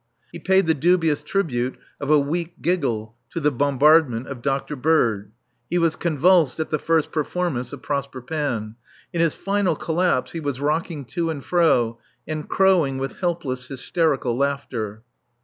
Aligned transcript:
He 0.31 0.39
paid 0.39 0.65
the 0.65 0.73
dubious 0.73 1.21
tribute 1.21 1.77
of 1.99 2.09
a 2.09 2.17
weak 2.17 2.59
giggle 2.59 3.13
to 3.29 3.39
the 3.39 3.51
bombardment 3.51 4.27
of 4.29 4.41
Dr. 4.41 4.75
Bird. 4.75 5.31
He 5.69 5.77
was 5.77 5.95
convulsed 5.95 6.59
at 6.59 6.71
the 6.71 6.79
first 6.79 7.11
performance 7.11 7.71
of 7.71 7.83
Prosper 7.83 8.19
Panne. 8.19 8.77
In 9.13 9.21
his 9.21 9.35
final 9.35 9.75
collapse 9.75 10.31
he 10.31 10.39
was 10.39 10.59
rocking 10.59 11.05
to 11.05 11.29
and 11.29 11.45
fro 11.45 11.99
and 12.27 12.49
crowing 12.49 12.97
with 12.97 13.17
helpless, 13.19 13.67
hysterical 13.67 14.35
laughter. 14.35 15.03